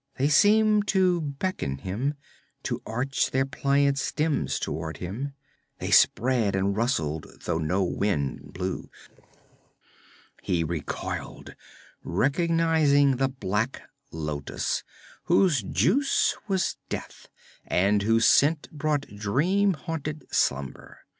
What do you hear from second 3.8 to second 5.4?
stems toward him.